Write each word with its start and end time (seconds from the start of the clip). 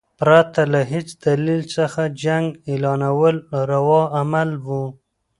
پرته 0.19 0.61
له 0.73 0.81
هیڅ 0.91 1.07
دلیل 1.25 1.61
څخه 1.75 2.01
جنګ 2.23 2.45
اعلانول 2.69 3.35
روا 3.71 4.01
عمل 4.19 4.49
وو. 4.65 4.83